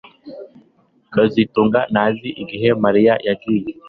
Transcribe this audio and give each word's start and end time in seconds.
kazitunga 1.13 1.79
ntazi 1.91 2.29
igihe 2.41 2.67
Mariya 2.83 3.13
yagiye 3.27 3.69